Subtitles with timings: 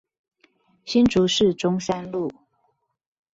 [0.83, 2.31] 新竹市中山路